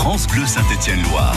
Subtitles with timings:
[0.00, 1.36] France Bleu Saint-Étienne-Loire.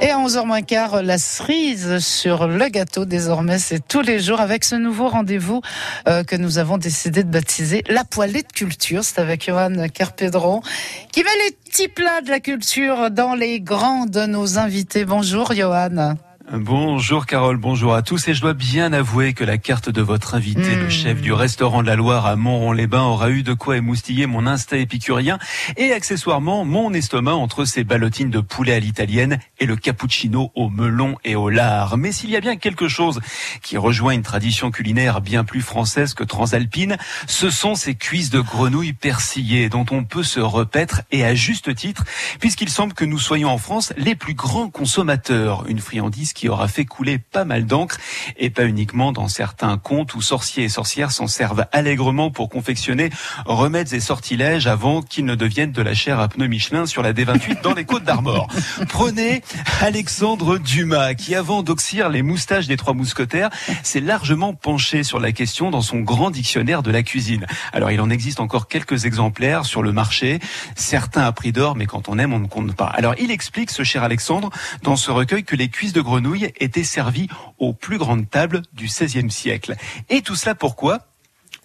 [0.00, 3.04] Et à 11h 15 la cerise sur le gâteau.
[3.04, 5.62] Désormais, c'est tous les jours avec ce nouveau rendez-vous
[6.06, 9.02] euh, que nous avons décidé de baptiser la poêlée de culture.
[9.02, 10.62] C'est avec Johan Carpedron
[11.10, 15.04] qui met les petits plats de la culture dans les grands de nos invités.
[15.04, 16.14] Bonjour Johan.
[16.52, 20.34] Bonjour Carole, bonjour à tous et je dois bien avouer que la carte de votre
[20.34, 20.90] invité, le hmm.
[20.90, 24.78] chef du restaurant de la Loire à Montron-les-Bains, aura eu de quoi émoustiller mon instinct
[24.78, 25.38] épicurien
[25.76, 30.68] et accessoirement mon estomac entre ces ballotines de poulet à l'italienne et le cappuccino au
[30.70, 31.96] melon et au lard.
[31.96, 33.20] Mais s'il y a bien quelque chose
[33.62, 36.96] qui rejoint une tradition culinaire bien plus française que transalpine,
[37.28, 41.72] ce sont ces cuisses de grenouilles persillées dont on peut se repaître et à juste
[41.76, 42.02] titre
[42.40, 45.64] puisqu'il semble que nous soyons en France les plus grands consommateurs.
[45.68, 47.98] Une friandise qui aura fait couler pas mal d'encre
[48.36, 53.10] et pas uniquement dans certains contes où sorciers et sorcières s'en servent allègrement pour confectionner
[53.44, 57.12] remèdes et sortilèges avant qu'ils ne deviennent de la chair à pneus Michelin sur la
[57.12, 58.48] D28 dans les côtes d'Armor.
[58.88, 59.42] Prenez
[59.80, 63.50] Alexandre Dumas qui avant d'oxyre les moustaches des trois mousquetaires
[63.82, 67.46] s'est largement penché sur la question dans son grand dictionnaire de la cuisine.
[67.72, 70.38] Alors il en existe encore quelques exemplaires sur le marché,
[70.76, 72.86] certains à prix d'or mais quand on aime on ne compte pas.
[72.86, 74.50] Alors il explique ce cher Alexandre
[74.82, 77.28] dans ce recueil que les cuisses de grenouille était servie
[77.58, 79.74] aux plus grandes tables du XVIe siècle.
[80.08, 81.09] Et tout cela pourquoi?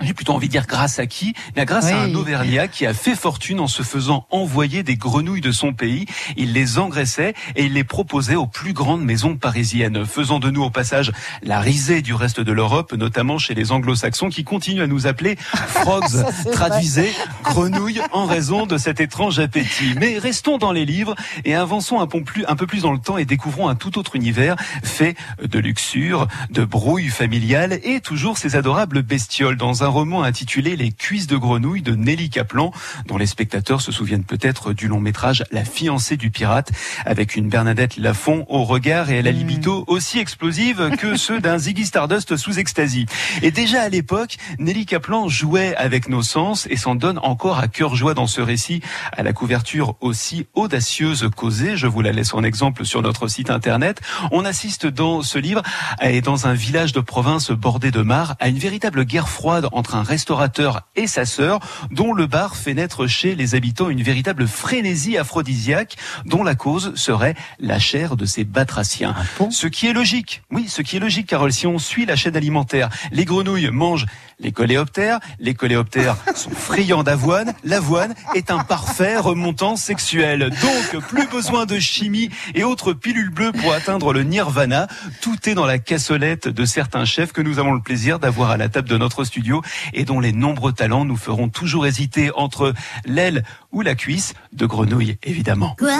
[0.00, 1.34] J'ai plutôt envie de dire grâce à qui?
[1.54, 5.40] Bien grâce à un Auvergnat qui a fait fortune en se faisant envoyer des grenouilles
[5.40, 6.06] de son pays.
[6.36, 10.62] Il les engraissait et il les proposait aux plus grandes maisons parisiennes, faisant de nous
[10.62, 14.86] au passage la risée du reste de l'Europe, notamment chez les anglo-saxons qui continuent à
[14.86, 15.36] nous appeler
[15.68, 17.12] frogs, traduisez
[17.44, 19.94] grenouilles en raison de cet étrange appétit.
[19.98, 22.98] Mais restons dans les livres et avançons un peu plus, un peu plus dans le
[22.98, 28.38] temps et découvrons un tout autre univers fait de luxure, de brouille familiale et toujours
[28.38, 29.56] ces adorables bestioles.
[29.56, 32.72] Dans un roman intitulé Les cuisses de grenouille de Nelly Kaplan,
[33.06, 36.70] dont les spectateurs se souviennent peut-être du long métrage La fiancée du pirate,
[37.04, 39.36] avec une Bernadette Lafont au regard et à la mm.
[39.36, 43.06] libido aussi explosive que ceux d'un Ziggy Stardust sous extasie.
[43.42, 47.68] Et déjà à l'époque, Nelly Kaplan jouait avec nos sens et s'en donne encore à
[47.68, 48.82] cœur joie dans ce récit,
[49.12, 51.76] à la couverture aussi audacieuse causée.
[51.76, 54.00] Je vous la laisse en exemple sur notre site internet.
[54.30, 55.62] On assiste dans ce livre
[56.00, 59.94] et dans un village de province bordé de mar à une véritable guerre froide entre
[59.94, 61.60] un restaurateur et sa sœur,
[61.90, 66.94] dont le bar fait naître chez les habitants une véritable frénésie aphrodisiaque, dont la cause
[66.94, 69.14] serait la chair de ces batraciens.
[69.16, 72.16] Ah ce qui est logique, oui, ce qui est logique, Carole, si on suit la
[72.16, 74.06] chaîne alimentaire, les grenouilles mangent
[74.38, 80.50] les coléoptères, les coléoptères sont friands d'avoine, l'avoine est un parfait remontant sexuel.
[80.50, 84.88] Donc, plus besoin de chimie et autres pilules bleues pour atteindre le nirvana.
[85.20, 88.56] Tout est dans la cassolette de certains chefs que nous avons le plaisir d'avoir à
[88.56, 89.61] la table de notre studio
[89.92, 92.74] et dont les nombreux talents nous feront toujours hésiter entre
[93.04, 95.76] l'aile ou la cuisse de grenouille, évidemment.
[95.78, 95.98] Quoi?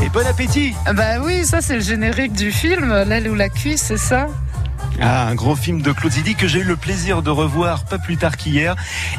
[0.00, 0.74] Et bon appétit!
[0.94, 4.28] Bah oui, ça c'est le générique du film, l'aile ou la cuisse, c'est ça?
[5.00, 7.98] Ah, un grand film de Claude Zidi que j'ai eu le plaisir de revoir pas
[7.98, 8.74] plus tard qu'hier.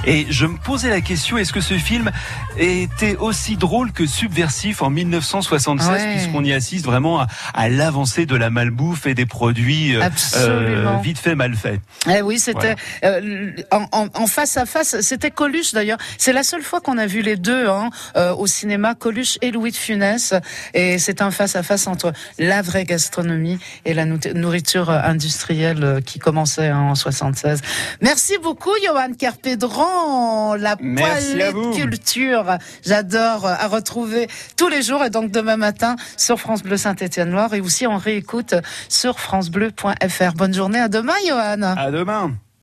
[0.06, 2.12] Et je me posais la question, est-ce que ce film
[2.58, 8.50] était aussi drôle que subversif en 1976, puisqu'on y assiste vraiment à, l'avancée de la
[8.50, 11.80] malbouffe et des produits euh, euh, vite fait, mal fait.
[12.10, 12.76] Eh oui, c'était
[13.06, 15.00] euh, en, face à face.
[15.00, 16.00] C'était Coluche d'ailleurs.
[16.18, 17.90] C'est la seule fois qu'on a vu les deux hein,
[18.38, 20.34] au cinéma, Coluche et Louis de Funès.
[20.74, 26.02] Et c'est un face à face entre la vraie gastronomie et la nourriture industrielle euh,
[26.02, 27.62] qui commençait en 76.
[28.02, 32.57] Merci beaucoup, Johan Kerpédran, la poêlée de culture.
[32.85, 37.53] J'adore euh, à retrouver tous les jours et donc demain matin sur France Bleu Saint-Étienne-Loire
[37.53, 38.56] et aussi en réécoute
[38.88, 40.34] sur francebleu.fr.
[40.35, 41.62] Bonne journée, à demain, Johan.
[41.62, 42.34] À demain.